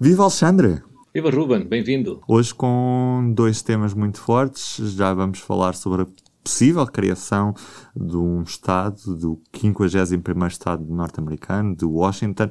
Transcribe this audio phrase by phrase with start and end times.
[0.00, 0.80] Viva Alexandre!
[1.12, 2.20] Viva Ruben, bem-vindo!
[2.28, 6.06] Hoje com dois temas muito fortes, já vamos falar sobre a
[6.40, 7.52] possível criação
[7.96, 12.48] de um Estado, do 51º Estado norte-americano, de Washington,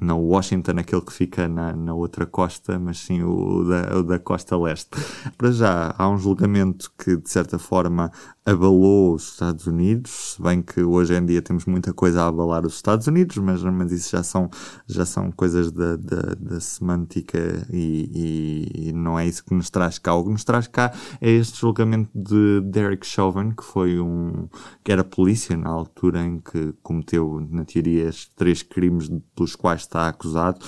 [0.00, 4.02] não o Washington, aquele que fica na, na outra costa, mas sim o da, o
[4.02, 4.90] da costa leste.
[5.36, 8.12] Para já, há um julgamento que, de certa forma,
[8.46, 12.64] abalou os Estados Unidos, se bem que hoje em dia temos muita coisa a abalar
[12.64, 14.48] os Estados Unidos, mas, mas isso já são,
[14.86, 17.38] já são coisas da, da, da semântica
[17.70, 20.14] e, e, não é isso que nos traz cá.
[20.14, 24.48] O que nos traz cá é este julgamento de Derek Chauvin, que foi um
[24.82, 30.08] que era polícia na altura em que cometeu, na teoria, três crimes pelos quais está
[30.08, 30.58] acusado,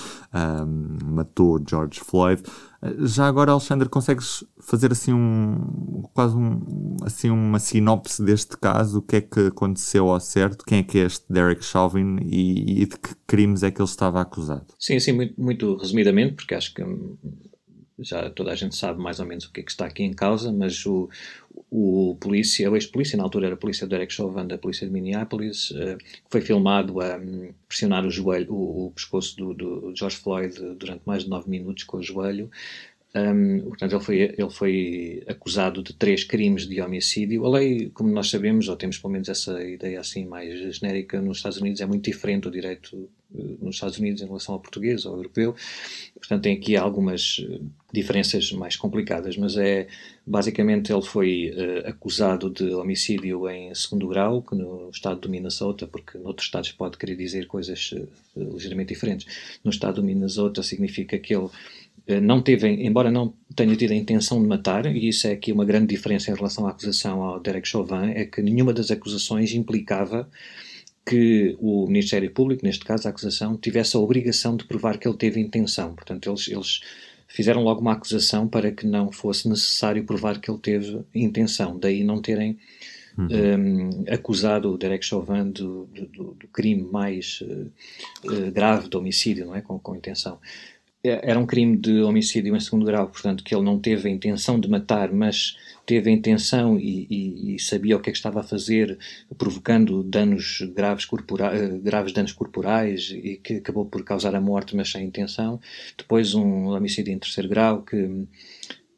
[1.05, 2.41] matou George Floyd.
[3.01, 8.97] Já agora, Alexandre, consegues fazer assim um quase um, assim uma sinopse deste caso?
[8.97, 10.65] O que é que aconteceu ao certo?
[10.65, 13.87] Quem é que é este Derek Chauvin e, e de que crimes é que ele
[13.87, 14.65] estava acusado?
[14.79, 16.81] Sim, assim, muito, muito resumidamente, porque acho que
[18.01, 20.13] já toda a gente sabe mais ou menos o que é que está aqui em
[20.13, 21.09] causa, mas o,
[21.69, 25.71] o polícia, o ex-polícia, na altura era a polícia Derek Chauvin, da polícia de Minneapolis,
[25.71, 25.97] uh,
[26.29, 31.01] foi filmado a um, pressionar o joelho, o, o pescoço do, do, George Floyd durante
[31.05, 32.49] mais de nove minutos com o joelho.
[33.13, 37.45] Um, portanto, ele foi, ele foi acusado de três crimes de homicídio.
[37.45, 41.37] A lei, como nós sabemos, ou temos pelo menos essa ideia assim mais genérica, nos
[41.37, 43.09] Estados Unidos é muito diferente do direito
[43.61, 45.55] nos Estados Unidos em relação ao português ou ao europeu.
[46.15, 47.61] Portanto, tem aqui algumas uh,
[47.93, 49.87] diferenças mais complicadas, mas é
[50.25, 55.87] basicamente ele foi uh, acusado de homicídio em segundo grau, que no estado do Minnesota,
[55.87, 57.93] porque noutros estados pode querer dizer coisas
[58.35, 59.59] ligeiramente diferentes.
[59.63, 61.49] No estado do Minnesota significa que ele
[62.07, 65.51] eh, não teve, embora não tenha tido a intenção de matar, e isso é aqui
[65.51, 69.53] uma grande diferença em relação à acusação ao Derek Chauvin, é que nenhuma das acusações
[69.53, 70.29] implicava
[71.05, 75.17] que o Ministério Público, neste caso a acusação, tivesse a obrigação de provar que ele
[75.17, 75.95] teve intenção.
[75.95, 76.81] Portanto, eles, eles
[77.27, 81.77] fizeram logo uma acusação para que não fosse necessário provar que ele teve intenção.
[81.77, 82.57] Daí não terem
[83.17, 83.27] uhum.
[83.27, 89.55] um, acusado o Derek Chauvin do, do, do crime mais uh, grave de homicídio, não
[89.55, 89.61] é?
[89.61, 90.39] Com, com intenção.
[91.03, 94.11] É, era um crime de homicídio em segundo grau, portanto, que ele não teve a
[94.11, 98.17] intenção de matar, mas teve a intenção e, e, e sabia o que é que
[98.17, 98.99] estava a fazer,
[99.37, 104.75] provocando danos graves, corpora, eh, graves danos corporais e que acabou por causar a morte,
[104.75, 105.59] mas sem intenção.
[105.97, 108.27] Depois, um homicídio em terceiro grau, que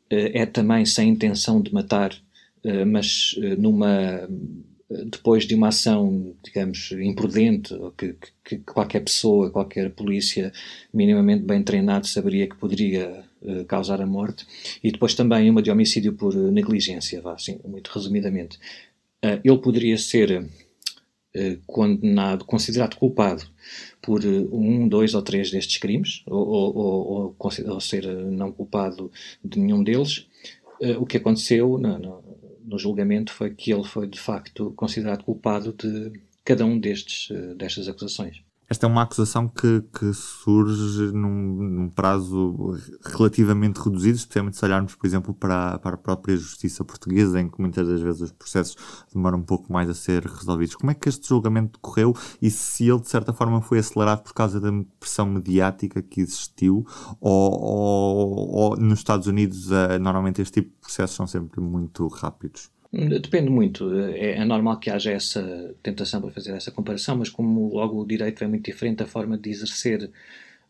[0.09, 2.13] eh, é também sem intenção de matar,
[2.63, 4.27] eh, mas numa
[4.89, 10.51] depois de uma ação, digamos, imprudente, que, que, que, qualquer pessoa, qualquer polícia
[10.93, 14.45] minimamente bem treinado saberia que poderia uh, causar a morte,
[14.83, 18.57] e depois também uma de homicídio por negligência, vá, assim, muito resumidamente.
[19.23, 23.43] Uh, ele poderia ser uh, condenado, considerado culpado
[24.01, 27.35] por um, dois ou três destes crimes, ou, ou, ou,
[27.67, 29.11] ou ser não culpado
[29.43, 30.27] de nenhum deles.
[30.99, 32.23] o que aconteceu não, não,
[32.73, 36.11] no julgamento foi que ele foi de facto considerado culpado de
[36.43, 38.41] cada um destes, eh, destas acusações.
[38.69, 44.95] Esta é uma acusação que, que surge num, num, prazo relativamente reduzido, especialmente se olharmos,
[44.95, 48.75] por exemplo, para, para a própria justiça portuguesa, em que muitas das vezes os processos
[49.13, 50.75] demoram um pouco mais a ser resolvidos.
[50.75, 54.33] Como é que este julgamento decorreu e se ele, de certa forma, foi acelerado por
[54.33, 56.85] causa da pressão mediática que existiu
[57.19, 62.07] ou, ou, ou nos Estados Unidos, uh, normalmente este tipo de processos são sempre muito
[62.07, 62.71] rápidos?
[62.93, 63.91] Depende muito.
[63.99, 68.05] É, é, normal que haja essa tentação para fazer essa comparação, mas como logo o
[68.05, 70.11] direito é muito diferente, a forma de exercer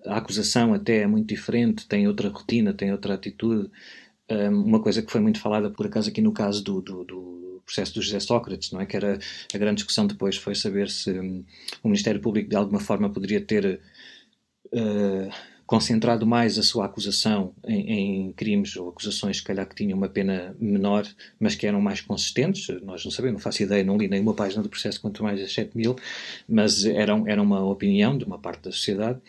[0.05, 3.69] a acusação até é muito diferente, tem outra rotina, tem outra atitude.
[4.49, 7.93] uma coisa que foi muito falada, por acaso, aqui no caso do, do, do processo
[7.93, 8.85] do José Sócrates, não é?
[8.85, 9.19] Que era
[9.53, 11.43] a grande discussão depois foi saber se um,
[11.83, 13.81] o Ministério Público de alguma forma poderia ter
[14.71, 15.29] uh,
[15.65, 20.09] concentrado mais a sua acusação em, em, crimes ou acusações, se calhar, que tinham uma
[20.09, 21.07] pena menor,
[21.39, 22.67] mas que eram mais consistentes.
[22.81, 25.53] Nós não sabemos, não faço ideia, não li nenhuma página do processo, quanto mais as
[25.53, 25.95] 7 mil,
[26.47, 29.19] mas eram, era uma opinião de uma parte da sociedade.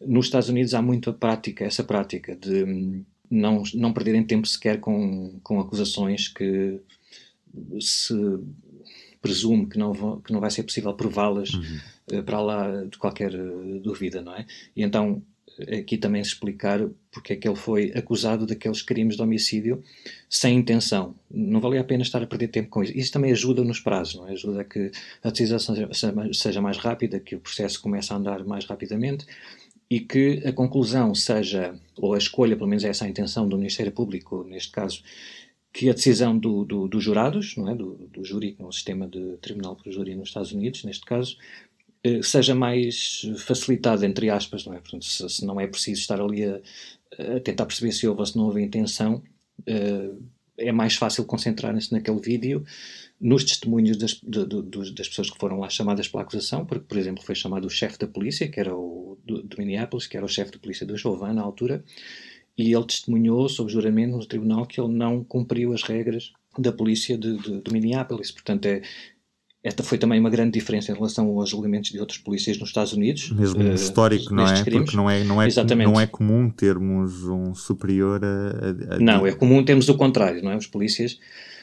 [0.00, 4.46] Nos Estados Unidos há muito a prática, essa prática de hum, não, não perderem tempo
[4.46, 6.80] sequer com, com acusações que
[7.80, 8.14] se
[9.22, 11.80] presume que não, vão, que não vai ser possível prová-las uhum.
[12.08, 14.44] Eh, para lá de qualquer eh, dúvida, não é?
[14.76, 15.22] E então
[15.60, 16.80] aqui também se explicar
[17.12, 19.82] porque é que ele foi acusado daqueles crimes de homicídio
[20.28, 21.14] sem intenção.
[21.30, 22.92] Não valia a pena estar a perder tempo com isso.
[22.96, 24.32] Isso também ajuda nos prazos, não é?
[24.32, 24.90] Ajuda a que
[25.22, 25.58] a decisão
[26.32, 29.26] seja mais rápida, que o processo comece a andar mais rapidamente
[29.88, 33.56] e que a conclusão seja, ou a escolha, pelo menos é essa a intenção do
[33.56, 35.02] Ministério Público, neste caso,
[35.72, 37.74] que a decisão do, do, dos jurados, não é?
[37.74, 41.04] do, do júri, que é um sistema de tribunal por júri nos Estados Unidos, neste
[41.04, 41.36] caso,
[42.22, 44.78] seja mais facilitada, entre aspas, não é?
[44.78, 46.60] Portanto, se, se, não é preciso estar ali a,
[47.36, 49.22] a, tentar perceber se houve ou se não houve intenção,
[50.56, 52.64] é mais fácil concentrar-se naquele vídeo
[53.20, 56.98] nos testemunhos das, de, de, das pessoas que foram lá chamadas pela acusação, porque, por
[56.98, 60.28] exemplo, foi chamado o chefe da polícia, que era o de Minneapolis, que era o
[60.28, 61.82] chefe de polícia do Chauvin na altura,
[62.56, 67.16] e ele testemunhou sob juramento no tribunal que ele não cumpriu as regras da polícia
[67.18, 68.30] de, de, de Minneapolis.
[68.30, 68.82] Portanto, é,
[69.64, 72.92] esta foi também uma grande diferença em relação aos julgamentos de outros polícias nos Estados
[72.92, 73.30] Unidos.
[73.30, 74.62] Mesmo uh, histórico, não é?
[74.62, 74.84] Crimes.
[74.84, 75.48] Porque não é, não, é,
[75.86, 78.98] não é comum termos um superior a, a, a...
[78.98, 80.56] Não, é comum termos o contrário, não é?
[80.56, 81.18] Os polícias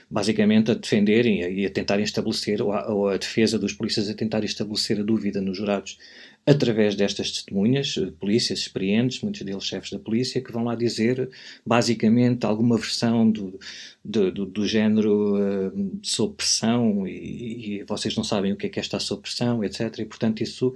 [0.10, 4.14] basicamente a defenderem e a tentarem estabelecer, ou a, ou a defesa dos polícias a
[4.14, 5.98] tentar estabelecer a dúvida nos jurados
[6.46, 11.30] através destas testemunhas, eh, polícias experientes, muitos deles chefes da polícia, que vão lá dizer
[11.66, 13.60] basicamente alguma versão do,
[14.04, 18.70] do, do, do género uh, sob pressão e, e, vocês não sabem o que é
[18.70, 20.00] que é estar sob pressão, etc.
[20.00, 20.74] E portanto isso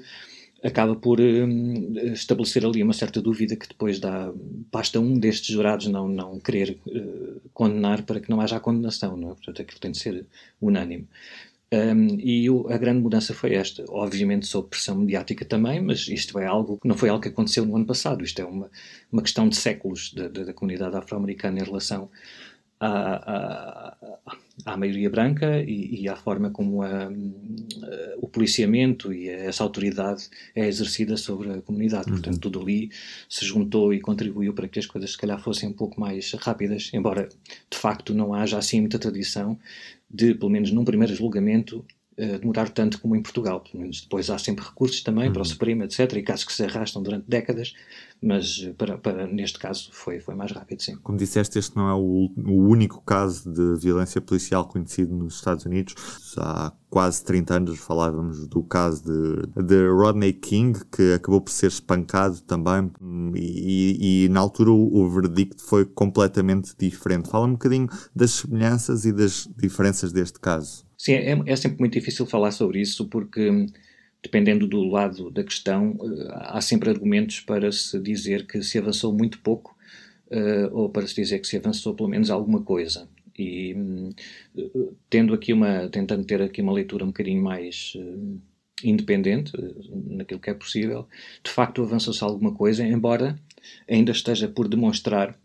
[0.63, 4.31] acaba por uh, estabelecer ali uma certa dúvida que depois dá,
[4.71, 9.17] basta um destes jurados não, não querer uh, condenar para que não haja a condenação,
[9.17, 9.33] não é?
[9.35, 10.25] Portanto aquilo tem de ser
[10.62, 11.07] unânime.
[11.73, 13.83] Um, e o, a grande mudança foi esta.
[13.89, 17.75] Obviamente sob pressão mediática também, mas isto é algo não foi algo que aconteceu no
[17.75, 18.23] ano passado.
[18.23, 18.69] Isto é uma,
[19.12, 22.09] uma questão de séculos da, da, da comunidade afro-americana em relação
[22.79, 27.11] à, à, à maioria branca e, e, à forma como a, a,
[28.17, 32.09] o policiamento e essa autoridade é exercida sobre a comunidade.
[32.09, 32.15] Uhum.
[32.15, 32.89] Portanto, tudo ali
[33.29, 36.91] se juntou e contribuiu para que as coisas se calhar fossem um pouco mais rápidas,
[36.93, 37.27] embora
[37.69, 39.59] de facto não haja assim muita tradição
[40.09, 41.83] de, pelo menos num primeiro julgamento,
[42.17, 43.59] uh, demorar tanto como em Portugal.
[43.62, 45.33] Pelo menos depois há sempre recursos também uhum.
[45.33, 45.50] para o uhum.
[45.50, 46.13] Supremo, etc.
[46.13, 47.73] E casos que se arrastam durante décadas,
[48.21, 50.95] mas eh, para, para, neste caso foi, foi mais rápido, sim.
[50.97, 55.65] Como disseste, este não é o, o único caso de violência policial conhecido nos Estados
[55.65, 55.95] Unidos.
[56.38, 61.67] Há quase 30 anos falávamos do caso de, de Rodney King, que acabou por ser
[61.67, 62.89] espancado também,
[63.35, 67.29] e, e, e na altura o, o verdicto foi completamente diferente.
[67.29, 70.84] Fala um bocadinho das semelhanças e das diferenças deste caso.
[70.97, 73.68] Sim, é, é sempre muito difícil falar sobre isso porque
[74.25, 79.13] dependendo do lado da questão, eh, há sempre argumentos para se dizer que se avançou
[79.13, 79.77] muito pouco
[80.31, 83.07] uh, ou para se dizer que se avançou pelo menos alguma coisa.
[83.38, 88.41] E uh, tendo aqui uma, tentando ter aqui uma leitura um bocadinho mais uh,
[88.83, 89.51] independente
[89.91, 91.07] naquilo que é possível,
[91.44, 93.39] de facto avançou-se alguma coisa, embora
[93.88, 95.39] ainda esteja por demonstrar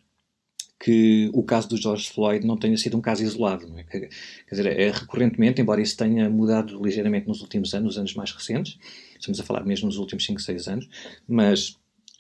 [0.83, 3.71] que o caso do George Floyd não tenha sido um caso isolado.
[3.77, 3.85] É?
[3.85, 4.09] Quer
[4.51, 8.79] dizer, é recorrentemente, embora isso tenha mudado ligeiramente nos últimos anos, nos anos mais recentes,
[9.19, 10.89] estamos a falar mesmo nos últimos 5, 6 anos,
[11.29, 11.71] mas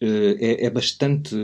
[0.03, 1.35] uh, é, é, bastante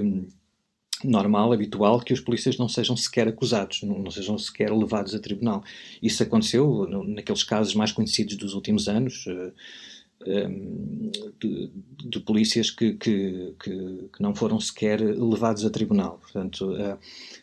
[1.02, 5.18] normal, habitual, que os polícias não sejam sequer acusados, não, não sejam sequer levados a
[5.18, 5.64] tribunal.
[6.02, 9.24] Isso aconteceu naqueles casos mais conhecidos dos últimos anos.
[10.22, 11.70] Uh, de,
[12.08, 16.18] de, polícias que, que, que, não foram sequer levados a tribunal.
[16.22, 16.98] Portanto, uh,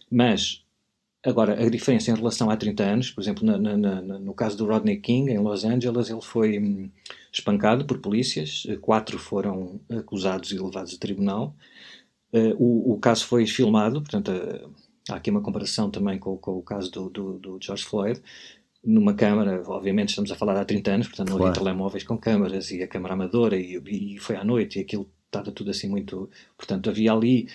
[0.09, 0.63] mas,
[1.23, 4.65] agora, a diferença em relação a 30 anos, por exemplo, na, na, no caso do
[4.65, 6.89] Rodney King, em Los Angeles, ele foi um,
[7.31, 11.55] espancado por polícias, quatro foram acusados e levados a tribunal.
[12.33, 14.31] Uh, o, o, caso foi filmado, portanto,
[15.09, 18.19] há aqui uma comparação também com, com o caso do, do, do George Floyd
[18.83, 22.69] numa câmara, obviamente estamos a falar há 30 anos, portanto não havia telemóveis com câmaras
[22.71, 26.29] e a câmara amadora e, e, foi à noite e aquilo estava tudo assim muito...
[26.57, 27.47] Portanto havia ali,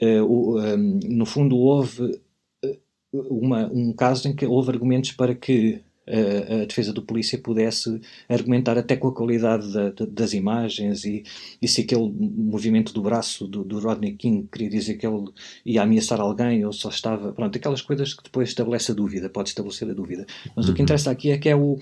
[0.00, 2.20] uh, um, ehm, no fundo houve
[2.64, 2.78] eh,
[3.12, 8.78] uma, um caso em que houve argumentos para que a, defesa do polícia pudesse argumentar
[8.78, 11.24] até com a qualidade da, da, das imagens e,
[11.60, 15.26] e, se aquele movimento do braço do, do, Rodney King queria dizer que ele
[15.64, 17.32] ia ameaçar alguém ou só estava.
[17.32, 20.26] Pronto, aquelas coisas que depois estabelece a dúvida, pode estabelecer a dúvida.
[20.56, 20.72] Mas uhum.
[20.72, 20.84] o que uhum.
[20.84, 21.78] interessa aqui é que é o,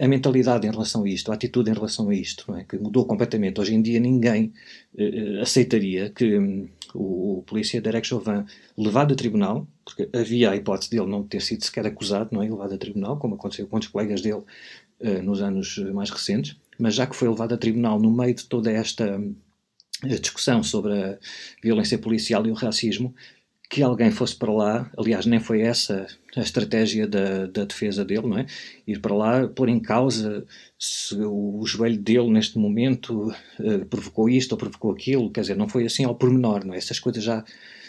[0.00, 2.64] a, mentalidade em relação a isto, a atitude em relação a isto, é?
[2.64, 3.60] que mudou completamente.
[3.60, 4.52] Hoje em dia ninguém
[4.94, 8.44] uh, aceitaria que um, o, o polícia Derek Chauvin
[8.76, 12.48] levado a tribunal, porque havia a hipótese dele não ter sido sequer acusado, não é?
[12.48, 14.42] levado a tribunal, como aconteceu com os colegas dele
[15.00, 18.44] uh, nos anos mais recentes, mas já que foi levado a tribunal no meio de
[18.44, 19.34] toda esta hum,
[20.04, 21.18] discussão sobre a
[21.62, 23.14] violência policial e o racismo,
[23.68, 26.06] que alguém fosse para lá, aliás, nem foi essa
[26.36, 28.46] a estratégia da, da defesa dele, não é?
[28.86, 30.44] Ir para lá, pôr em causa
[30.78, 35.56] se o, o joelho dele neste momento uh, provocou isto ou provocou aquilo, quer dizer,
[35.56, 36.76] não foi assim ao pormenor, não é?
[36.76, 37.42] Essas coisas já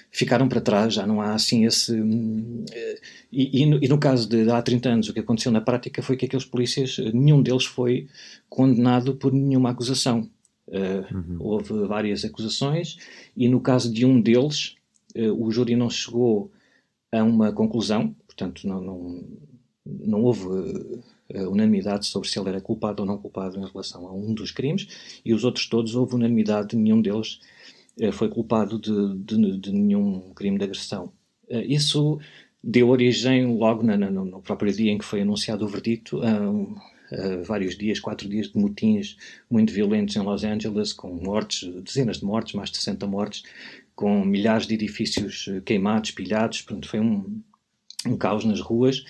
[0.10, 2.00] ficaram para trás, já não há assim esse.
[2.00, 2.65] Uh,
[3.31, 5.62] e, e, no, e, no, caso de, de há 30 anos, o que aconteceu na
[5.62, 8.07] prática foi que aqueles polícias, nenhum deles foi
[8.50, 10.29] condenado por nenhuma acusação.
[10.67, 11.38] Uh, uhum.
[11.39, 12.98] Houve várias acusações,
[13.36, 14.77] e no caso de um deles,
[15.15, 16.51] o júri não chegou
[17.11, 19.23] a uma conclusão, portanto, não, não,
[19.85, 24.13] não houve uh, unanimidade sobre se ele era culpado ou não culpado em relação a
[24.13, 27.39] um dos crimes, e os outros todos houve unanimidade, nenhum deles
[28.01, 31.11] uh, foi culpado de, de, de, nenhum crime de agressão.
[31.49, 32.19] Isso
[32.61, 36.27] deu origem, logo na, no próprio dia em que foi anunciado o verdito, a,
[37.15, 39.15] a vários dias, quatro dias de motins
[39.49, 43.43] muito violentos em Los Angeles, com mortes, dezenas de mortes, mais de 60 mortes,
[43.97, 47.41] com milhares de edifícios queimados, pilhados, portanto foi um,
[48.05, 49.03] um caos nas ruas.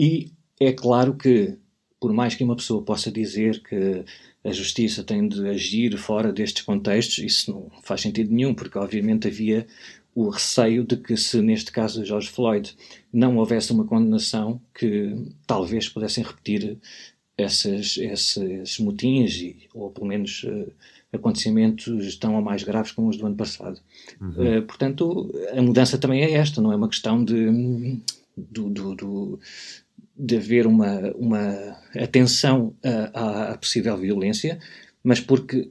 [0.00, 1.58] E é claro que,
[2.00, 4.02] por mais que uma pessoa possa dizer que
[4.42, 9.28] a justiça tem de agir fora destes contextos, isso não faz sentido nenhum, porque obviamente
[9.28, 9.66] havia
[10.14, 12.74] o receio de que se neste caso de George Floyd
[13.12, 15.14] não houvesse uma condenação que
[15.46, 16.78] talvez pudessem repetir
[17.36, 20.72] esses, esses motins e, ou pelo menos uh,
[21.12, 23.80] acontecimentos tão ou mais graves como os do ano passado.
[24.20, 24.58] Uhum.
[24.58, 28.00] Uh, portanto, a mudança também é esta, não é uma questão de,
[28.36, 29.40] do, do, do
[30.16, 32.74] de haver uma, uma atenção
[33.14, 34.58] à, à possível violência,
[35.02, 35.70] mas porque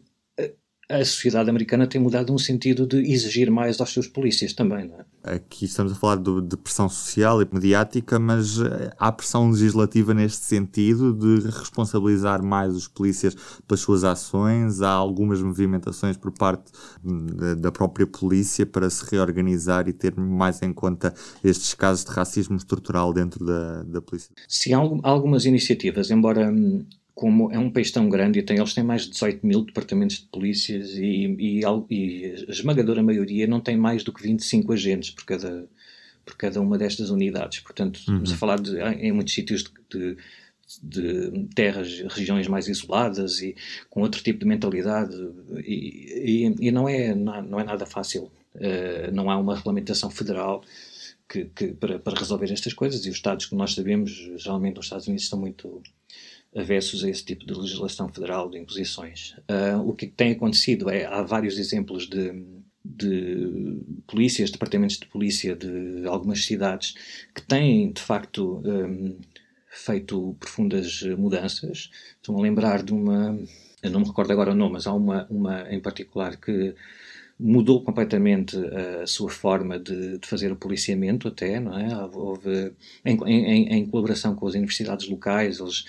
[0.90, 5.00] a sociedade americana tem mudado no sentido de exigir mais aos seus polícias também, não
[5.00, 5.36] é?
[5.36, 10.14] Aqui estamos a falar do, de pressão social e mediática, mas eh, há pressão legislativa
[10.16, 13.36] neste sentido de responsabilizar mais os polícias
[13.68, 14.82] pelas suas ações.
[14.82, 16.72] Há algumas movimentações por parte
[17.06, 17.28] hum,
[17.60, 22.56] da própria polícia para se reorganizar e ter mais em conta estes casos de racismo
[22.56, 24.32] estrutural dentro da, da polícia.
[24.48, 26.84] Sim, há algumas iniciativas, embora hum,
[27.20, 30.20] como é um país tão grande e tem, eles têm mais de 18 mil departamentos
[30.20, 35.10] de polícias e, e, e, a esmagadora maioria não tem mais do que 25 agentes
[35.10, 35.68] por cada,
[36.26, 37.60] por cada uma destas unidades.
[37.60, 38.04] Portanto, uhum.
[38.24, 40.16] estamos a falar de, em muitos sítios de,
[40.82, 43.54] de, de, terras, regiões mais isoladas e
[43.90, 45.14] com outro tipo de mentalidade
[45.58, 48.32] e, e não, é, não é nada fácil.
[48.56, 50.64] Uh, não há uma regulamentação federal
[51.28, 54.86] que, que, para, para resolver estas coisas e os Estados que nós sabemos, geralmente os
[54.86, 55.84] Estados Unidos são muito
[56.56, 59.36] avessos a esse tipo de legislação federal de imposições.
[59.50, 62.44] Uh, o que tem acontecido é, há vários exemplos de,
[62.84, 63.78] de
[64.08, 66.96] polícias, departamentos de polícia de algumas cidades
[67.36, 69.18] que têm, de facto, um,
[69.70, 71.92] feito profundas mudanças.
[72.16, 73.40] Estou a lembrar de uma,
[73.84, 76.74] eu não me recordo agora o nome, mas há uma, uma em particular que
[77.40, 78.58] mudou completamente
[79.02, 81.96] a sua forma de, de, fazer o policiamento até, não é?
[82.14, 82.74] Houve,
[83.06, 85.86] em, em, em colaboração com as universidades locais, eles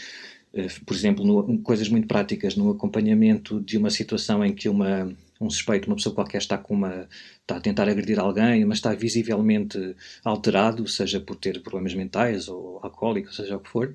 [0.85, 5.49] por exemplo, no, coisas muito práticas, no acompanhamento de uma situação em que uma, um
[5.49, 7.09] suspeito, uma pessoa qualquer está, com uma,
[7.41, 12.81] está a tentar agredir alguém, mas está visivelmente alterado, seja por ter problemas mentais ou
[12.83, 13.95] alcoólicos, seja o que for,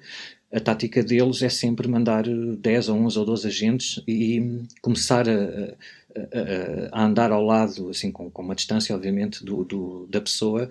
[0.51, 5.33] a tática deles é sempre mandar 10 ou 11 ou 12 agentes e começar a,
[5.33, 10.69] a, a andar ao lado, assim, com, com uma distância, obviamente, do, do, da pessoa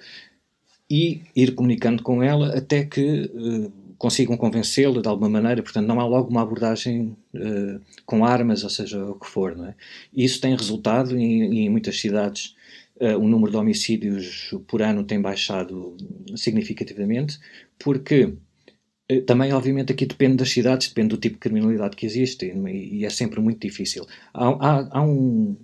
[0.91, 6.01] e ir comunicando com ela até que uh, consigam convencê-lo de alguma maneira, portanto não
[6.01, 9.75] há logo uma abordagem uh, com armas, ou seja, o que for, não é?
[10.15, 12.55] Isso tem resultado em, em muitas cidades
[13.01, 15.97] uh, o número de homicídios por ano tem baixado
[16.37, 17.39] significativamente,
[17.79, 22.47] porque uh, também, obviamente, aqui depende das cidades, depende do tipo de criminalidade que existe
[22.47, 24.07] e, e é sempre muito difícil.
[24.33, 25.57] Há, há, há um,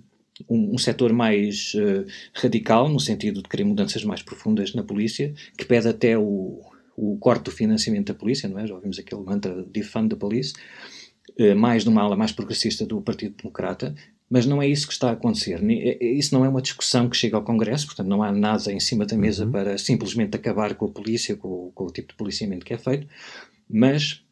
[0.49, 1.73] um, um setor mais
[2.33, 6.70] radical, no sentido de querer mudanças mais profundas na polícia, que pede até o,
[7.01, 8.67] o corte do financiamento da polícia, não é?
[8.67, 10.53] Já ouvimos aquele mantra defund the police,
[11.35, 13.95] eh, mais numa ala mais progressista do Partido Democrata,
[14.29, 15.59] mas não é isso que está a acontecer.
[15.63, 18.71] É, é, isso não é uma discussão que chega ao Congresso, portanto não há nada
[18.71, 19.51] em cima da mesa uhum.
[19.51, 23.07] para simplesmente acabar com a polícia, com, com, o tipo de policiamento que é feito,
[23.67, 24.23] mas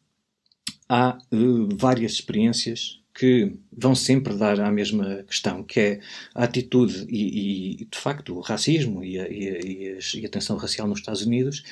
[0.88, 6.00] há uh, várias experiências que vão sempre dar à mesma questão, que é
[6.36, 10.56] a atitude e, e de facto, o racismo e a, e, a, e a tensão
[10.56, 11.64] racial nos Estados Unidos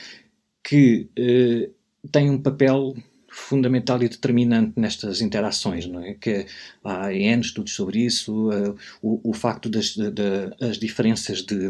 [0.68, 2.94] que uh, tem um papel
[3.30, 6.14] fundamental e determinante nestas interações, não é?
[6.14, 6.46] Que
[6.84, 11.70] há N estudos sobre isso, uh, o, o, facto das de, de, as diferenças de,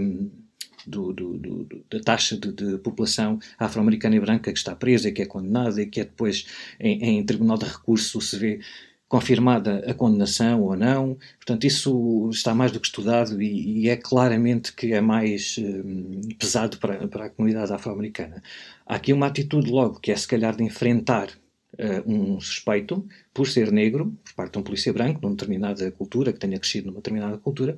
[0.88, 5.12] do, do, do, da taxa de, de população afro-americana e branca que está presa e
[5.12, 6.48] que é condenada e que é depois
[6.80, 8.60] em, em tribunal de recurso se vê
[9.08, 11.18] confirmada a condenação ou não.
[11.38, 16.20] Portanto, isso está mais do que estudado e, e é claramente que é mais um,
[16.38, 18.44] pesado para, para a comunidade afro-americana.
[18.88, 21.30] Há aqui uma atitude logo, que é se calhar de enfrentar
[21.74, 26.32] uh, um suspeito por ser negro, por parte de um polícia branco, numa determinada cultura,
[26.32, 27.78] que tenha crescido numa determinada cultura,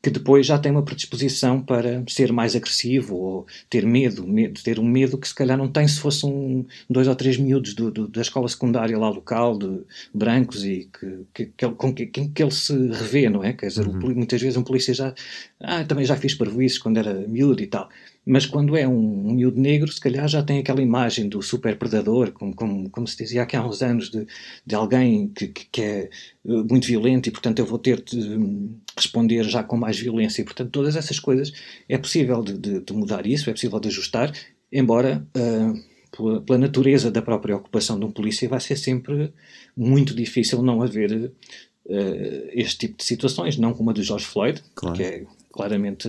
[0.00, 4.78] que depois já tem uma predisposição para ser mais agressivo ou ter medo, medo, ter
[4.78, 7.90] um medo que se calhar não tem se fosse um, dois ou três miúdos do,
[7.90, 9.80] do, da escola secundária lá local, de
[10.14, 13.52] brancos e que, que, que, com que, que ele se revê, não é?
[13.52, 14.14] Quer dizer, uhum.
[14.14, 15.12] muitas vezes um polícia já,
[15.60, 17.88] ah, também já fiz parvoíces quando era miúdo e tal.
[18.28, 21.78] Mas quando é um, um miúdo negro, se calhar já tem aquela imagem do super
[21.78, 24.26] predador, como, como, como se dizia aqui há uns anos, de,
[24.66, 26.10] de alguém que, que, é eh,
[26.44, 30.42] muito violento e, portanto, eu vou ter de hum, responder já com mais violência.
[30.42, 31.54] E, portanto, todas essas coisas
[31.88, 34.30] é possível de, de, de mudar isso, é possível de ajustar,
[34.70, 35.26] embora.
[35.34, 39.30] Uh, pela, pela, natureza da própria ocupação de um polícia, vai ser sempre
[39.76, 44.62] muito difícil não haver uh, este tipo de situações, não como a do George Floyd,
[44.74, 44.96] claro.
[44.96, 46.08] que é claramente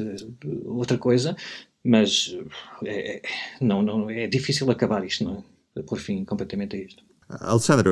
[0.66, 1.36] outra coisa,
[1.84, 2.38] mas
[2.86, 3.22] é,
[3.62, 5.44] não, não, é difícil acabar isto, não
[5.76, 5.82] é?
[5.84, 7.04] Por fim completamente a isto.
[7.30, 7.92] Alexandre,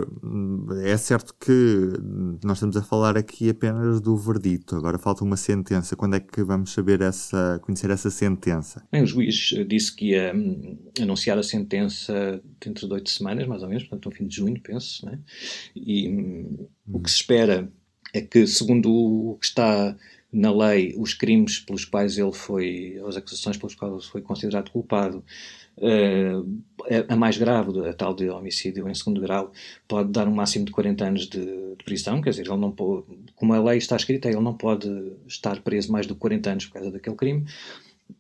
[0.84, 1.52] é certo que
[2.44, 5.96] nós estamos a falar aqui apenas do verdito, agora falta uma sentença.
[5.96, 8.84] Quando é que vamos saber essa, conhecer essa sentença?
[8.92, 13.62] Bem, o juiz disse que ia hum, anunciar a sentença dentro de oito semanas, mais
[13.62, 15.06] ou menos, portanto, no fim de junho, penso.
[15.06, 15.20] Né?
[15.76, 17.72] E hum, o que se espera
[18.14, 19.96] é que, segundo o que está
[20.32, 24.70] na lei, os crimes pelos quais ele foi, as acusações pelos quais ele foi considerado
[24.72, 25.24] culpado,
[25.78, 26.64] uh,
[27.08, 29.52] a mais grave, a tal de homicídio em segundo grau,
[29.88, 33.06] pode dar um máximo de 40 anos de, de, prisão, quer dizer, ele não pode,
[33.36, 34.90] como a lei está escrita, ele não pode
[35.28, 37.46] estar preso mais de 40 anos por causa daquele crime.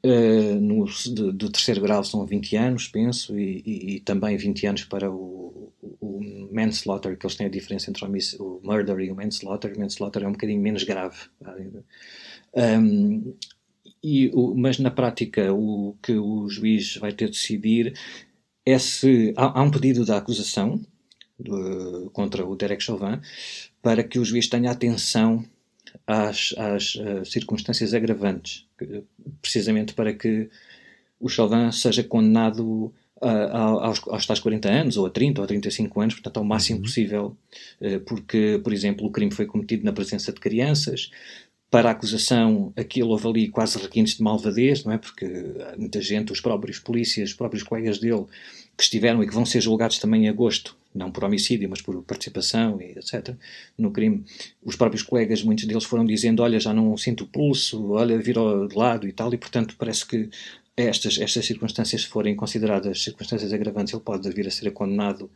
[0.03, 4.67] Uh, no, de, de, terceiro grau são 20 anos, penso, e, e, e também 20
[4.67, 8.07] anos para o, o, manslaughter, que eles têm a diferença entre o,
[8.43, 9.75] o murder e o manslaughter.
[9.75, 11.17] O manslaughter é um bocadinho menos grave.
[12.53, 13.33] Um,
[14.03, 17.93] e, o, mas na prática o que o juiz vai ter de decidir
[18.65, 20.79] é se há, há um pedido da acusação
[21.39, 23.19] de, contra o Derek Chauvin
[23.81, 25.45] para que o juiz tenha atenção
[26.05, 28.65] às, às uh, circunstâncias agravantes,
[29.41, 30.49] precisamente para que
[31.19, 35.47] o Chauvin seja condenado uh, aos, aos tais 40 anos, ou a 30, ou a
[35.47, 36.83] 35 anos, portanto, ao máximo uhum.
[36.83, 37.37] possível,
[37.81, 41.11] uh, porque, por exemplo, o crime foi cometido na presença de crianças,
[41.69, 44.97] para a acusação, aquilo houve ali quase requintes de malvadez, não é?
[44.97, 45.27] Porque
[45.77, 48.23] muita gente, os próprios polícias, os próprios colegas dele,
[48.77, 52.01] que estiveram e que vão ser julgados também em agosto, não por homicídio, mas por
[52.03, 53.35] participação e etc.,
[53.77, 54.25] no crime,
[54.63, 58.67] os próprios colegas, muitos deles foram dizendo: Olha, já não sinto o pulso, olha, virou
[58.67, 60.29] de lado e tal, e portanto parece que
[60.75, 65.29] estas, estas circunstâncias forem consideradas circunstâncias agravantes, ele pode vir a ser condenado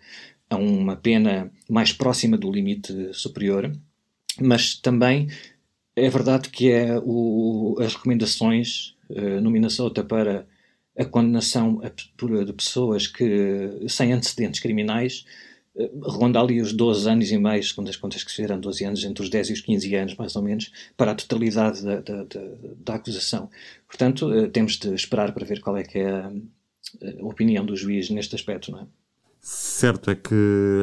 [0.50, 3.71] a uma pena mais próxima do limite superior,
[4.39, 5.28] mas também
[5.95, 10.45] é verdade que é o, as recomendações uh, no Minnesota para
[10.97, 11.82] a condenação
[12.45, 15.26] de pessoas que, sem antecedentes criminais
[16.03, 19.03] ronda ali os 12 anos e meio, segundo as contas que se fizeram, 12 anos,
[19.03, 22.23] entre os 10 e os 15 anos, mais ou menos, para a totalidade da, da,
[22.23, 22.41] da,
[22.77, 23.49] da acusação.
[23.88, 26.31] Portanto, uh, temos de esperar para ver qual é que é a,
[27.19, 28.88] a opinião do juiz neste aspecto, não é?
[29.43, 30.36] Certo é que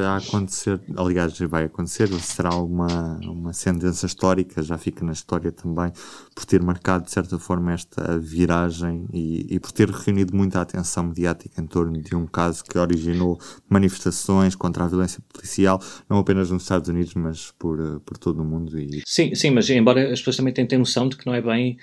[0.05, 5.92] a acontecer, aliás, vai acontecer, será uma, uma sentença histórica, já fica na história também,
[6.35, 11.05] por ter marcado de certa forma esta viragem e, e por ter reunido muita atenção
[11.05, 16.51] mediática em torno de um caso que originou manifestações contra a violência policial, não apenas
[16.51, 18.77] nos Estados Unidos, mas por, por todo o mundo.
[18.77, 19.05] E...
[19.07, 21.79] Sim, sim, mas embora as pessoas também tenham noção de que não é bem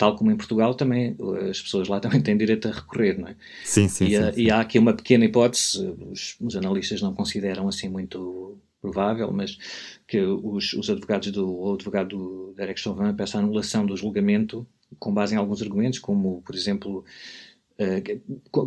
[0.00, 1.14] tal como em Portugal, também
[1.50, 3.36] as pessoas lá também têm direito a recorrer, não é?
[3.62, 4.06] Sim, sim.
[4.06, 4.40] E, sim, sim.
[4.40, 9.58] e há aqui uma pequena hipótese, os, os, analistas não consideram assim muito provável, mas
[10.08, 14.66] que os, os advogados do o advogado do Derek Chauvin peça a anulação do julgamento
[14.98, 17.04] com base em alguns argumentos, como, por exemplo,
[18.02, 18.22] que,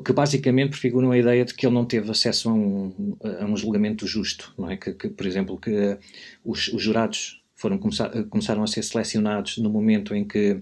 [0.05, 3.57] que, basicamente prefiguram a ideia de que ele não teve acesso a um, a um
[3.57, 4.77] julgamento justo, não é?
[4.77, 5.97] Que, que por exemplo, que
[6.45, 10.61] os, os jurados foram começar, começaram a ser selecionados no momento em que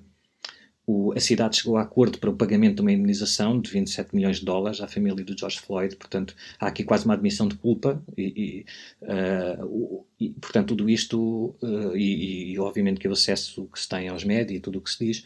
[0.92, 4.40] o, a cidade chegou a acordo para o pagamento de uma indenização de 27 milhões
[4.40, 8.04] de dólares à família do George Floyd, portanto há aqui quase uma admissão de culpa
[8.18, 8.66] e,
[9.02, 13.88] e, uh, e portanto tudo isto uh, e, e, obviamente que o acesso que se
[13.88, 15.24] tem aos médias e tudo o que se diz,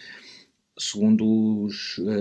[0.78, 1.68] segundo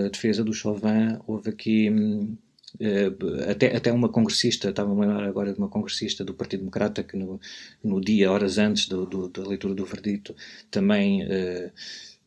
[0.05, 5.53] a defesa do Chauvin, houve aqui uh, até, até uma congressista, estava a lembrar agora
[5.53, 7.39] de uma congressista do Partido Democrata que no,
[7.83, 10.35] no dia, horas antes do, do, da leitura do verdito,
[10.71, 11.23] também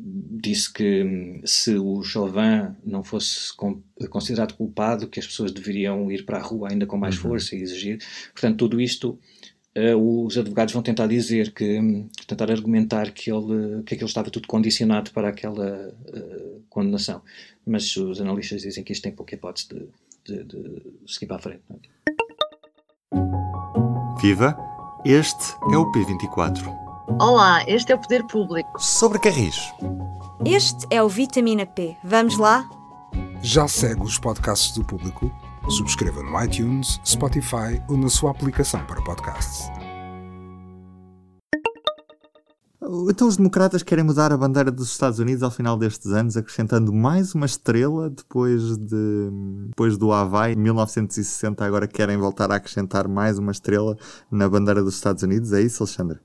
[0.00, 3.52] disse que hum, se o Chauvin não fosse
[4.08, 7.22] considerado culpado, que as pessoas deveriam ir para a rua ainda com mais uhum.
[7.22, 7.98] força e exigir.
[8.32, 9.18] Portanto, tudo isto
[9.76, 14.30] uh, os advogados vão tentar dizer que, hum, tentar argumentar que, ele, que aquilo estava
[14.30, 17.22] tudo condicionado para aquela uh, condenação.
[17.66, 19.88] Mas os analistas dizem que isto tem pouca hipótese de,
[20.24, 21.62] de, de seguir para a frente.
[21.70, 21.78] É?
[24.20, 24.56] Viva!
[25.04, 26.88] Este é o P24.
[27.16, 28.71] Olá, este é o Poder Público.
[28.79, 29.57] Sobre Carris.
[30.44, 31.97] Este é o Vitamina P.
[32.05, 32.68] Vamos lá?
[33.42, 35.33] Já segue os podcasts do Público?
[35.71, 39.71] Subscreva no iTunes, Spotify ou na sua aplicação para podcasts.
[43.11, 46.92] Então os democratas querem mudar a bandeira dos Estados Unidos ao final destes anos, acrescentando
[46.92, 49.31] mais uma estrela depois, de,
[49.68, 53.97] depois do Havaí, em 1960, agora querem voltar a acrescentar mais uma estrela
[54.31, 55.55] na bandeira dos Estados Unidos.
[55.55, 56.21] É isso, Alexandre?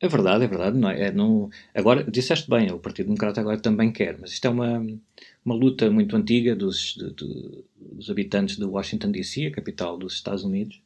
[0.00, 0.78] É verdade, é verdade.
[0.78, 4.46] Não, é, é não, agora, disseste bem, o Partido Democrata agora também quer, mas isto
[4.46, 4.86] é uma,
[5.44, 10.14] uma luta muito antiga dos, de, de, dos habitantes de Washington DC, a capital dos
[10.14, 10.80] Estados Unidos,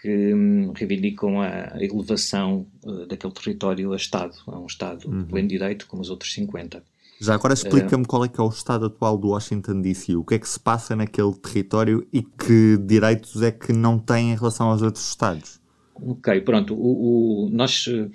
[0.00, 5.22] que hum, reivindicam a elevação uh, daquele território a Estado, a um Estado uhum.
[5.22, 6.82] de pleno direito, como os outros 50.
[7.20, 10.16] Já agora explica-me uh, qual é que é o estado atual do Washington DC.
[10.16, 14.32] O que é que se passa naquele território e que direitos é que não tem
[14.32, 15.59] em relação aos outros estados?
[16.02, 16.74] Ok, pronto.
[16.74, 18.08] O, o, nós eh,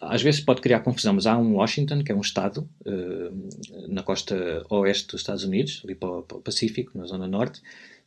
[0.00, 4.02] às vezes pode criar confusão, mas há um Washington, que é um estado uh, na
[4.02, 7.60] costa oeste dos Estados Unidos, ali para o Pacífico, na zona norte,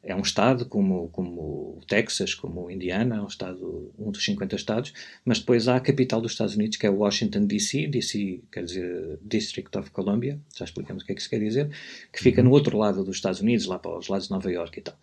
[0.05, 1.41] é um estado como, como
[1.79, 4.93] o Texas, como o Indiana, um estado, um dos 50 estados,
[5.25, 9.19] mas depois há a capital dos Estados Unidos, que é Washington DC, DC quer dizer
[9.23, 11.71] District of Columbia, já explicamos o que é que isso quer dizer,
[12.13, 14.77] que fica no outro lado dos Estados Unidos, lá para os lados de Nova York
[14.77, 14.95] e tal.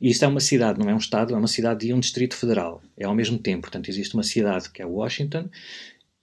[0.00, 2.34] E isso é uma cidade, não é um estado, é uma cidade e um distrito
[2.34, 5.50] federal, é ao mesmo tempo, portanto existe uma cidade que é Washington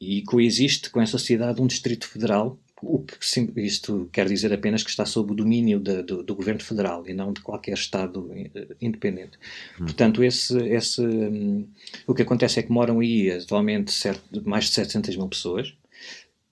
[0.02, 4.90] e coexiste com essa cidade um distrito federal o que isto quer dizer apenas que
[4.90, 8.68] está sob o domínio de, do, do, governo federal e não de qualquer Estado eh,
[8.82, 9.38] independente.
[9.80, 9.86] Hum.
[9.86, 11.68] Portanto, esse, esse, um,
[12.06, 15.74] o que acontece é que moram aí atualmente certo, mais de 700 mil pessoas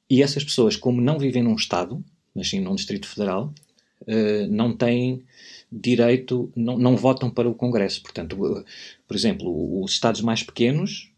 [0.09, 3.53] e essas pessoas, como não vivem num Estado, mas sim num Distrito Federal,
[4.01, 5.23] uh, não têm
[5.71, 8.01] direito, não, não votam para o Congresso.
[8.01, 8.65] Portanto, uh,
[9.07, 11.09] por exemplo, os Estados mais pequenos,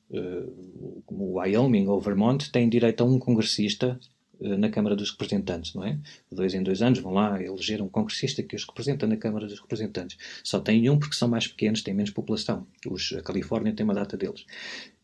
[1.08, 4.00] como o Wyoming ou Vermont, têm direito a um congressista
[4.44, 5.94] na Câmara dos Representantes, não é?
[6.30, 9.48] De dois em dois anos vão lá eleger um congressista que os representa na Câmara
[9.48, 10.18] dos Representantes.
[10.44, 12.68] Só tem um porque são mais pequenos, têm menos população.
[12.88, 14.46] Os, a Califórnia tem uma data deles.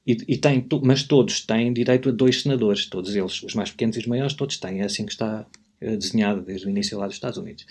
[0.06, 3.96] E, e tem, mas todos têm direito a dois senadores, todos eles, os mais pequenos
[3.96, 4.82] e os maiores, todos têm.
[4.82, 5.46] É assim que está
[5.82, 7.66] uh, desenhado desde o início lá dos Estados Unidos.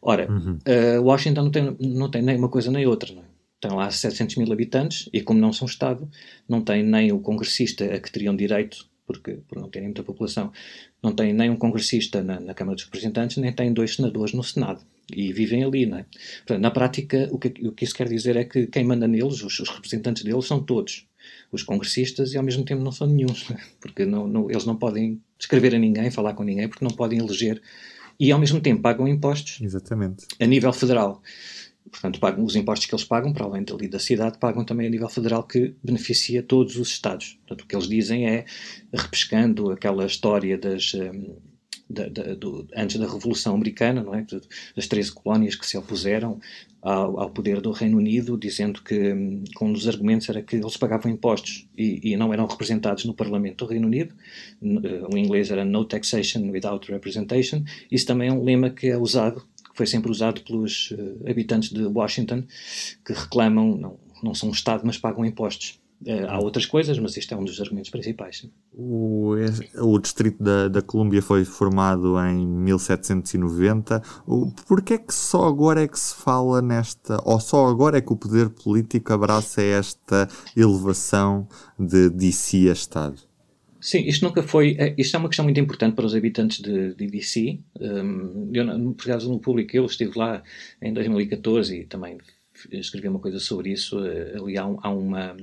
[0.00, 0.58] Ora, uhum.
[0.66, 3.28] uh, Washington não tem, não tem nem uma coisa nem outra, não é?
[3.60, 6.08] Tem lá 700 mil habitantes e, como não são Estado,
[6.48, 10.52] não tem nem o congressista a que teriam direito porque por não terem muita população,
[11.02, 14.44] não têm nem um congressista na, na, Câmara dos Representantes, nem têm dois senadores no
[14.44, 14.82] Senado.
[15.10, 16.04] E vivem ali, não é?
[16.46, 19.42] Portanto, na prática, o que, o que isso quer dizer é que quem manda neles,
[19.42, 21.06] os, os representantes deles, são todos
[21.50, 23.56] os congressistas e ao mesmo tempo não são nenhum, é?
[23.80, 27.18] porque não, não, eles não podem escrever a ninguém, falar com ninguém, porque não podem
[27.18, 27.62] eleger
[28.20, 30.26] e ao mesmo tempo pagam impostos Exatamente.
[30.38, 31.22] a nível federal.
[31.90, 34.90] Portanto, pagam os impostos que eles pagam, para além dali da cidade, pagam também a
[34.90, 37.38] nível federal que beneficia todos os Estados.
[37.46, 38.44] Portanto, o que eles dizem é,
[38.92, 40.94] repescando aquela história das.
[40.94, 41.36] Um,
[41.90, 44.26] da, da, do, antes da Revolução Americana, não é?
[44.76, 46.38] das 13 colónias que se opuseram
[46.82, 50.76] ao, ao poder do Reino Unido, dizendo que um, um dos argumentos era que eles
[50.76, 54.14] pagavam impostos e, e, não eram representados no Parlamento do Reino Unido.
[54.60, 57.64] O inglês era No Taxation Without Representation.
[57.90, 59.42] Isso também é um lema que é usado
[59.78, 62.42] foi sempre usado pelos uh, habitantes de Washington
[63.04, 65.80] que reclamam, não, não são um Estado, mas pagam impostos.
[66.04, 68.44] Uh, há outras coisas, mas este é um dos argumentos principais.
[68.72, 69.34] O,
[69.80, 74.02] o Distrito da, da Colômbia foi formado em 1790.
[74.66, 78.12] Porquê é que só agora é que se fala nesta, ou só agora é que
[78.12, 81.46] o poder político abraça esta elevação
[81.78, 83.27] de DC a Estado?
[83.80, 84.76] Sim, isto nunca foi.
[84.78, 87.60] É, isto é uma questão muito importante para os habitantes de, de DC.
[87.80, 90.42] Um, eu, por acaso, no público, eu estive lá
[90.82, 92.18] em 2014 e também
[92.72, 94.04] escrevi uma coisa sobre isso.
[94.04, 95.36] Eh, ali há, um, há uma,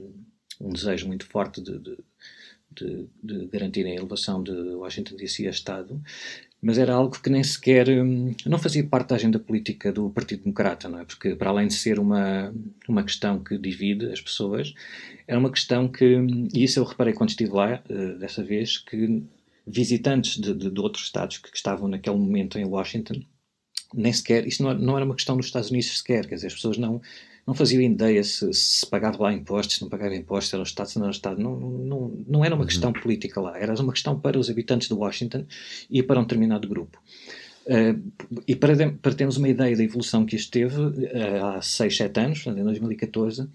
[0.59, 1.97] um desejo muito forte de, de,
[2.71, 6.01] de, de garantir a elevação de Washington DC a Estado
[6.65, 10.41] mas era algo que nem sequer hum, não fazia parte da agenda política do Partido
[10.41, 11.05] Democrata, não é?
[11.05, 12.51] Porque para além de ser uma
[12.87, 14.73] uma questão que divide as pessoas,
[15.27, 16.17] era uma questão que
[16.51, 19.23] e isso eu reparei quando estive lá uh, dessa vez que
[19.67, 23.21] visitantes de, de, de, outros estados que, que estavam naquele momento em Washington
[23.93, 26.55] nem sequer isso não, não era uma questão dos Estados Unidos sequer, quer dizer as
[26.55, 26.99] pessoas não
[27.45, 30.89] não faziam ideia se, se pagava lá impostos, se não pagava impostos, era o Estado,
[30.89, 31.41] se não era o Estado.
[31.41, 32.67] Não, não, não era uma uhum.
[32.67, 35.45] questão política lá, era uma questão para os habitantes de Washington
[35.89, 36.99] e para um determinado grupo.
[37.65, 37.99] Uh,
[38.47, 42.19] e para, para termos uma ideia da evolução que isto teve, uh, há 6, 7
[42.19, 43.45] anos, em 2014, eh,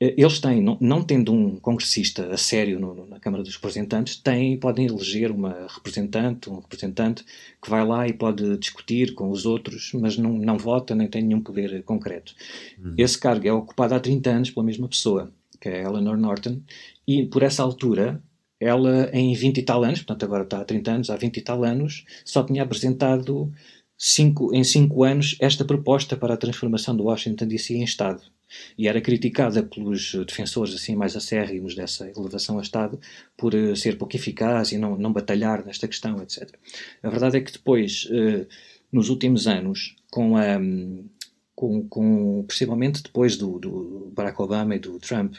[0.00, 4.58] eles têm, não, não, tendo um congressista a sério no, na Câmara dos Representantes, têm,
[4.58, 7.22] podem eleger uma representante, um representante
[7.62, 11.22] que vai lá e pode discutir com os outros, mas não, não vota nem tem
[11.22, 12.34] nenhum poder concreto.
[12.82, 12.94] Uhum.
[12.96, 16.62] Esse cargo é ocupado há 30 anos pela mesma pessoa, que é Eleanor Norton,
[17.06, 18.22] e por essa altura
[18.58, 21.42] ela em 20 e tal anos, portanto agora está há 30 anos, há 20 e
[21.42, 23.52] tal anos, só tinha apresentado
[23.98, 28.22] cinco, em 5 anos esta proposta para a transformação do Washington DC em Estado
[28.76, 33.00] e era criticada pelos defensores assim mais acérrimos dessa elevação a Estado
[33.36, 36.48] por uh, ser pouco eficaz e não, não batalhar nesta questão, etc.
[37.02, 38.46] A verdade é que depois, uh,
[38.92, 40.58] nos últimos anos, com a.
[41.54, 45.34] Com, com, possivelmente depois do, do, Barack Obama e do Trump,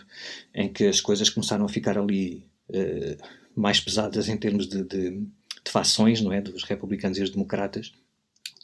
[0.53, 3.17] em que as coisas começaram a ficar ali uh,
[3.55, 7.91] mais pesadas em termos de, de, de fações, não é, dos republicanos e os democratas,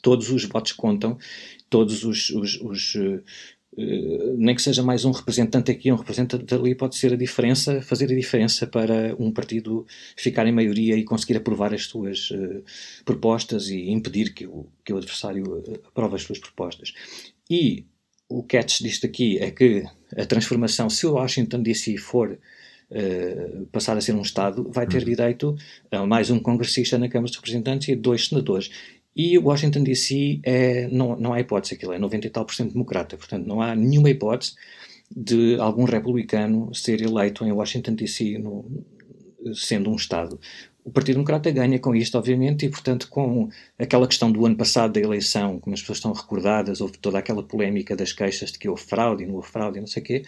[0.02, 1.18] todos os votos contam,
[1.68, 2.96] todos os, os, os
[4.36, 8.06] nem que seja mais um representante aqui, um representante ali, pode ser a diferença, fazer
[8.06, 9.86] a diferença para um partido
[10.16, 12.62] ficar em maioria e conseguir aprovar as suas uh,
[13.04, 16.92] propostas e impedir que o, que o adversário eh, aprove as suas propostas.
[17.48, 17.84] E
[18.28, 19.84] o catch disto aqui é que
[20.16, 24.98] a transformação, se o Washington DC for uh, passar a ser um Estado, vai ter
[24.98, 25.04] uhum.
[25.04, 25.56] direito
[25.90, 28.70] a mais um congressista na Câmara dos Representantes e dois senadores.
[29.18, 32.72] E Washington DC é, não, não há hipótese, aquilo é 90 e tal por cento
[32.72, 34.54] democrata, portanto não há nenhuma hipótese
[35.10, 38.64] de algum republicano ser eleito em Washington DC no,
[39.54, 40.38] sendo um Estado.
[40.84, 44.92] O Partido Democrata ganha com isto, obviamente, e, portanto, com aquela questão do ano passado
[44.92, 48.68] da eleição, como as pessoas estão recordadas, houve toda aquela polémica das queixas de que
[48.68, 50.22] houve fraude não houve fraude não sei o quê.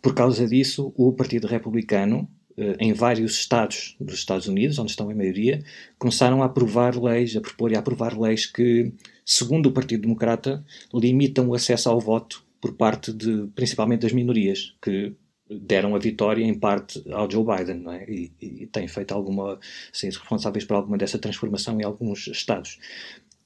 [0.00, 2.28] Por causa disso, o Partido Republicano,
[2.78, 5.62] em vários estados dos Estados Unidos, onde estão em maioria,
[5.98, 8.92] começaram a aprovar leis, a propor e a aprovar leis que,
[9.24, 14.74] segundo o Partido Democrata, limitam o acesso ao voto por parte de, principalmente das minorias,
[14.82, 15.12] que
[15.50, 18.04] deram a vitória em parte ao Joe Biden, não é?
[18.08, 19.58] E, e têm feito alguma,
[19.92, 22.78] assim, responsáveis por alguma dessa transformação em alguns estados.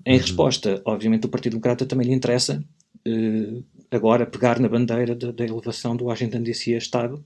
[0.05, 0.21] Em uhum.
[0.21, 2.65] resposta, obviamente, o Partido Democrata também lhe interessa
[3.05, 7.25] eh, agora pegar na bandeira da elevação do Washington DC a Estado,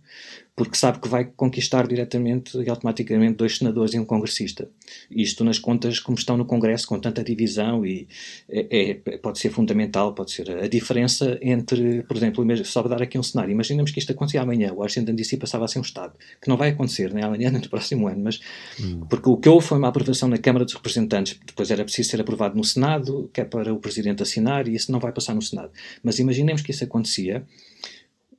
[0.57, 4.67] porque sabe que vai conquistar diretamente e automaticamente dois senadores e um congressista.
[5.11, 8.09] Isto nas contas como estão no Congresso, com tanta divisão, e
[8.49, 13.03] é, é, pode ser fundamental, pode ser a diferença entre, por exemplo, só para dar
[13.03, 15.83] aqui um cenário, imaginemos que isto acontecia amanhã, o Washington DC passava a ser um
[15.83, 18.41] Estado, que não vai acontecer nem amanhã nem no próximo ano, mas
[18.81, 19.01] hum.
[19.11, 22.21] porque o que houve foi uma aprovação na Câmara dos Representantes, depois era preciso ser
[22.23, 25.43] aprovado no Senado, que é para o Presidente assinar, e isso não vai passar no
[25.43, 25.71] Senado.
[26.03, 27.45] Mas imaginemos que isso acontecia,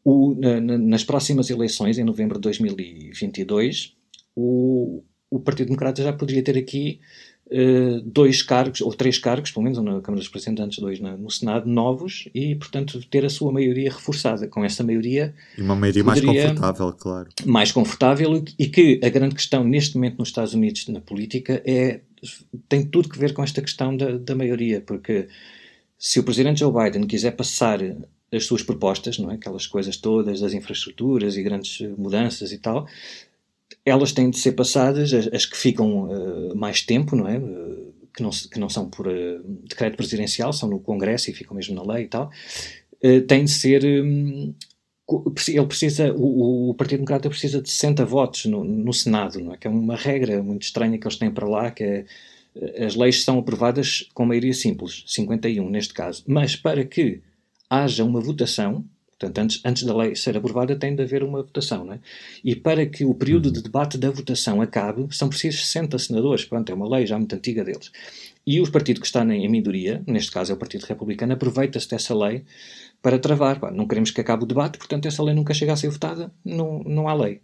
[0.10, 3.94] o, na, nas próximas eleições, em novembro de 2022,
[4.34, 7.02] o, o Partido Democrata já poderia ter aqui
[7.48, 11.30] uh, dois cargos, ou três cargos, pelo menos, na Câmara dos Representantes, dois na, no
[11.30, 14.48] Senado, novos, e, portanto, ter a sua maioria reforçada.
[14.48, 15.36] Com essa maioria.
[15.58, 17.30] E uma maioria mais confortável, claro.
[17.46, 22.00] Mais confortável, e que a grande questão neste momento nos Estados Unidos, na política, é
[22.70, 25.28] tem tudo que ver com esta questão da, da maioria, porque
[26.00, 27.80] se o presidente Joe Biden quiser passar
[28.32, 29.36] as suas propostas, não é?
[29.36, 32.88] aquelas coisas todas das infraestruturas e grandes mudanças e tal,
[33.86, 37.38] elas têm de ser passadas, as, as que ficam uh, mais tempo, não é?
[37.38, 41.56] Uh, que, não, que não são por uh, decreto presidencial, são no Congresso e ficam
[41.56, 42.30] mesmo na lei e tal,
[43.28, 43.86] têm de ser.
[43.86, 44.54] Um,
[45.48, 49.58] ele precisa, o, o, Partido Democrata precisa de 60 votos no, no Senado, não é?
[49.58, 52.06] que é uma regra muito estranha que eles têm para lá, que é
[52.86, 57.22] as leis são aprovadas com maioria simples, 51 neste caso, mas para que
[57.70, 61.86] haja uma votação, portanto, antes, antes da lei ser aprovada, tem de haver uma votação,
[61.86, 62.00] não é?
[62.44, 66.72] E para que o período de debate da votação acabe, são precisos 60 senadores, pronto,
[66.72, 67.92] é uma lei já muito antiga deles.
[68.46, 72.16] E o partido que está em minoria, neste caso é o Partido Republicano, aproveita-se dessa
[72.16, 72.46] lei
[73.02, 73.60] para travar.
[73.60, 76.32] Pá, não queremos que acabe o debate, portanto, essa lei nunca chega a ser votada,
[76.46, 77.42] não, não há lei.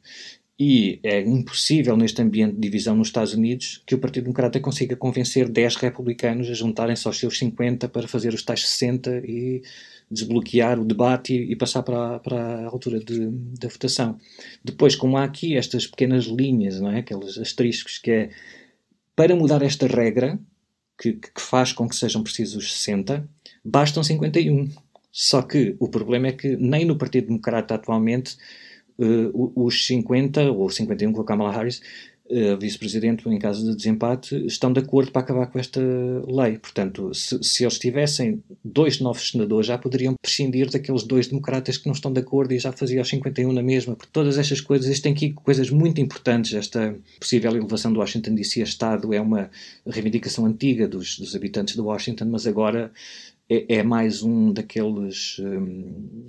[0.57, 4.95] E é impossível, neste ambiente de divisão nos Estados Unidos, que o Partido Democrata consiga
[4.95, 9.61] convencer 10 republicanos a juntarem-se aos seus 50 para fazer os tais 60 e
[10.09, 13.27] desbloquear o debate e, e passar para, para a altura de,
[13.59, 14.17] da votação.
[14.63, 16.99] Depois, como há aqui estas pequenas linhas, não é?
[16.99, 18.29] aqueles asteriscos, que é
[19.15, 20.39] para mudar esta regra,
[20.97, 23.27] que, que faz com que sejam precisos 60,
[23.63, 24.69] bastam 51.
[25.11, 28.35] Só que o problema é que nem no Partido Democrata atualmente
[28.97, 31.81] uh, os 50 ou 51 com a Kamala Harris
[32.33, 35.79] uh, vice-presidente, em caso de desempate, estão de acordo para acabar com esta
[36.27, 36.57] lei.
[36.57, 41.85] Portanto, se, se, eles tivessem dois novos senadores, já poderiam prescindir daqueles dois democratas que
[41.85, 43.95] não estão de acordo e já faziam os 51 na mesma.
[43.95, 46.53] Por todas estas coisas, existem aqui coisas muito importantes.
[46.53, 49.49] Esta possível elevação do Washington DC a Estado é uma
[49.85, 52.91] reivindicação antiga dos, dos habitantes de Washington, mas agora
[53.49, 56.23] é, é, mais um daqueles, um,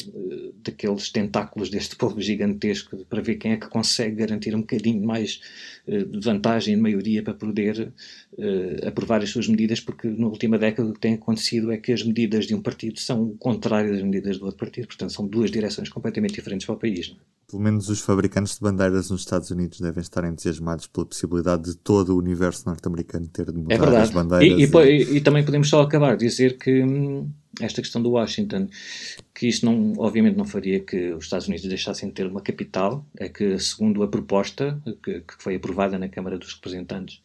[0.56, 5.40] daqueles tentáculos deste povo gigantesco para ver quem é que consegue garantir um bocadinho mais
[5.86, 7.92] uh, de vantagem de maioria para poder
[8.32, 11.92] uh, aprovar as suas medidas, porque na última década o que tem acontecido é que
[11.92, 15.26] as medidas de um partido são o contrário das medidas do outro partido, portanto são
[15.26, 17.10] duas direções completamente diferentes para o país.
[17.10, 17.16] Não?
[17.16, 17.43] É?
[17.54, 21.76] Pelo menos os fabricantes de bandeiras nos Estados Unidos devem estar entusiasmados pela possibilidade de
[21.76, 24.58] todo o universo norte-americano ter de mudar é as bandeiras.
[24.58, 25.16] E, e, e...
[25.18, 28.66] e, também podemos só acabar de dizer que hum, esta questão do Washington,
[29.32, 33.06] que isto não, obviamente não faria que os Estados Unidos deixassem de ter uma capital,
[33.16, 37.20] é que segundo a proposta que, que foi aprovada na Câmara dos Representantes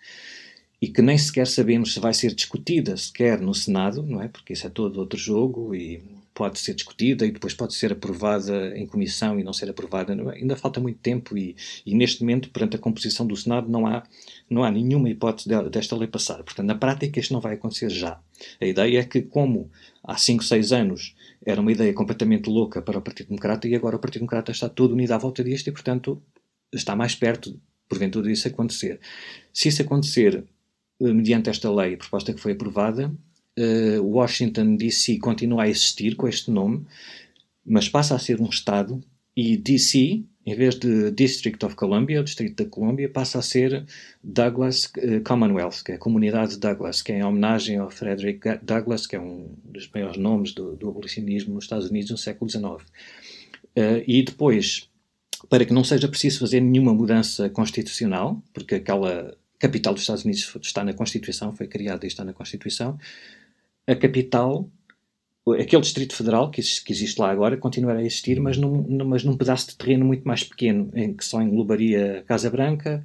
[0.79, 4.27] e que nem sequer sabemos se vai ser discutida sequer no Senado, não é?
[4.27, 8.73] Porque isso é todo outro jogo e pode ser discutida e depois pode ser aprovada
[8.77, 10.13] em comissão e não ser aprovada.
[10.31, 11.53] Ainda falta muito tempo e,
[11.85, 14.03] e, neste momento, perante a composição do Senado, não há,
[14.49, 16.41] não há nenhuma hipótese de, desta lei passar.
[16.41, 18.21] Portanto, na prática, isto não vai acontecer já.
[18.61, 19.69] A ideia é que, como
[20.01, 21.13] há 5, 6 anos
[21.45, 24.69] era uma ideia completamente louca para o Partido Democrata e agora o Partido Democrata está
[24.69, 26.23] todo unido à volta disto e, portanto,
[26.73, 28.97] está mais perto, porventura, disso acontecer.
[29.51, 30.45] Se isso acontecer
[31.01, 33.13] eh, mediante esta lei, a proposta que foi aprovada,
[33.59, 36.85] uh, Washington DC continua a existir com este nome,
[37.65, 39.01] mas passa a ser um Estado
[39.35, 43.85] e DC, em vez de District of Columbia, Distrito da Colômbia, passa a ser
[44.23, 48.57] Douglas uh, Commonwealth, que é a Comunidade de Douglas, que é em homenagem ao Frederick
[48.63, 52.49] Douglass, que é um dos maiores nomes do, do abolicionismo nos Estados Unidos no século
[52.49, 52.65] XIX.
[52.65, 54.89] Uh, e depois,
[55.47, 60.57] para que não seja preciso fazer nenhuma mudança constitucional, porque aquela capital dos Estados Unidos
[60.61, 62.97] está na Constituição, foi criada e está na Constituição,
[63.89, 64.69] a capital,
[65.59, 69.35] aquele Distrito Federal que, que existe lá agora, continuará a existir, mas num, mas num
[69.35, 73.03] pedaço de terreno muito mais pequeno, em que só englobaria a Casa Branca,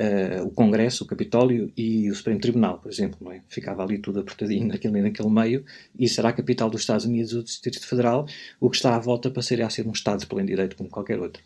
[0.00, 3.30] uh, o Congresso, o Capitólio e o Supremo Tribunal, por exemplo.
[3.30, 3.42] É?
[3.48, 5.64] Ficava ali tudo apertadinho naquele, naquele meio,
[5.98, 8.26] e será a capital dos Estados Unidos, o Distrito Federal,
[8.58, 11.20] o que está à volta passaria a ser um Estado de pleno direito como qualquer
[11.20, 11.42] outro.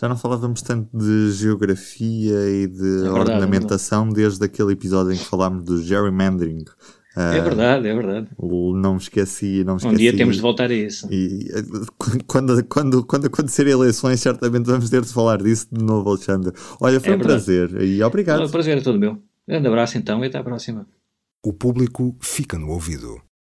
[0.00, 4.12] Já não falávamos tanto de geografia e de é ornamentação não.
[4.12, 6.64] desde aquele episódio em que falámos do gerrymandering.
[7.18, 8.28] É verdade, é verdade.
[8.40, 9.94] Não me esqueci, não me esqueci.
[9.94, 11.08] Um dia temos de voltar a isso.
[11.10, 11.48] E
[12.26, 16.52] quando, quando, quando acontecerem eleições, certamente vamos ter de falar disso de novo, Alexandre.
[16.80, 17.44] Olha, foi é um verdade.
[17.44, 18.44] prazer e obrigado.
[18.44, 19.12] O prazer é todo meu.
[19.12, 20.86] Um grande abraço então e até à próxima.
[21.44, 23.20] O público fica no ouvido.